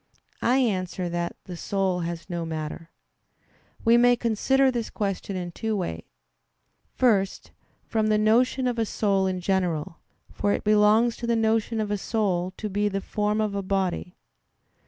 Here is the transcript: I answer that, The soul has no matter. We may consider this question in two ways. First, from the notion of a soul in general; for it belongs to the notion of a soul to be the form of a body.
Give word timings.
I 0.41 0.57
answer 0.57 1.09
that, 1.09 1.35
The 1.43 1.55
soul 1.55 1.99
has 1.99 2.27
no 2.27 2.43
matter. 2.43 2.89
We 3.85 3.97
may 3.97 4.15
consider 4.15 4.71
this 4.71 4.89
question 4.89 5.35
in 5.35 5.51
two 5.51 5.77
ways. 5.77 6.01
First, 6.95 7.51
from 7.85 8.07
the 8.07 8.17
notion 8.17 8.65
of 8.65 8.79
a 8.79 8.85
soul 8.87 9.27
in 9.27 9.41
general; 9.41 9.99
for 10.31 10.53
it 10.53 10.63
belongs 10.63 11.17
to 11.17 11.27
the 11.27 11.35
notion 11.35 11.79
of 11.79 11.91
a 11.91 11.99
soul 11.99 12.51
to 12.57 12.67
be 12.67 12.89
the 12.89 12.99
form 12.99 13.39
of 13.39 13.53
a 13.53 13.61
body. 13.61 14.15